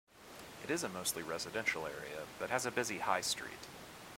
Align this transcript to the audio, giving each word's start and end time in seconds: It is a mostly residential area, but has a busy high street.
It 0.63 0.71
is 0.71 0.81
a 0.81 0.89
mostly 0.89 1.21
residential 1.21 1.85
area, 1.85 2.23
but 2.39 2.49
has 2.49 2.65
a 2.65 2.71
busy 2.71 2.97
high 2.97 3.21
street. 3.21 3.67